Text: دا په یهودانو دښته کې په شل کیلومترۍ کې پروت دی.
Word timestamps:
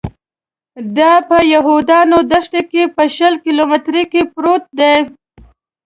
دا 0.97 1.11
په 1.29 1.37
یهودانو 1.53 2.17
دښته 2.31 2.61
کې 2.71 2.83
په 2.95 3.03
شل 3.15 3.33
کیلومترۍ 3.45 4.03
کې 4.11 4.21
پروت 4.33 4.63
دی. 4.79 4.95